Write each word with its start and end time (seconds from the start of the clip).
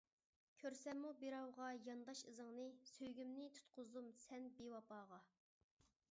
كۆرسەممۇ 0.61 1.09
بىراۋغا 1.17 1.65
يانداش 1.89 2.23
ئىزىڭنى، 2.31 2.65
سۆيگۈمنى 2.91 3.45
تۇتقۇزدۇم 3.57 4.09
سەن 4.23 4.47
بىۋاپاغا. 4.63 5.21